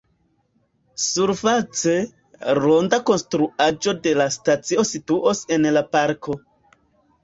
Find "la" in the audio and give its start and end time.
4.25-4.31, 5.81-5.89